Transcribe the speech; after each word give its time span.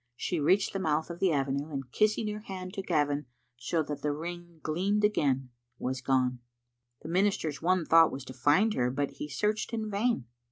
She 0.15 0.39
reached 0.39 0.73
the 0.73 0.79
mouth 0.79 1.11
of 1.11 1.19
the 1.19 1.31
avenue, 1.31 1.69
and 1.69 1.91
kissing 1.91 2.27
her 2.29 2.39
hand 2.39 2.73
to 2.73 2.81
Gavin, 2.81 3.27
so 3.55 3.83
that 3.83 4.01
the 4.01 4.11
ring 4.11 4.59
gleamed 4.63 5.03
again, 5.03 5.51
was 5.77 6.01
gone. 6.01 6.39
The 7.03 7.07
minister's 7.09 7.61
one 7.61 7.85
thought 7.85 8.11
was 8.11 8.25
to 8.25 8.33
find 8.33 8.73
her, 8.73 8.89
but 8.89 9.11
he 9.11 9.29
searched 9.29 9.73
in 9.73 9.91
vain. 9.91 10.25